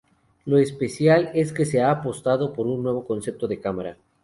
Lo 0.45 0.57
especial 0.57 1.29
es 1.35 1.53
que 1.53 1.63
se 1.63 1.79
ha 1.79 1.91
apostado 1.91 2.53
por 2.53 2.65
un 2.65 2.81
nuevo 2.81 3.05
concepto 3.05 3.47
de 3.47 3.59
cámara. 3.61 3.97